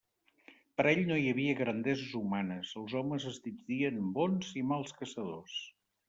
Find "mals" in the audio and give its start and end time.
4.71-4.97